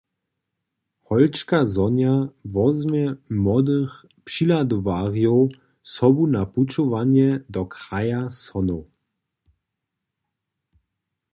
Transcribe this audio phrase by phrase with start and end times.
[1.07, 2.15] Holčka Sonja
[2.55, 3.05] wozmje
[3.45, 3.91] młodych
[4.27, 5.49] přihladowarjow
[5.95, 8.81] sobu na pućowanje do kraja sonow.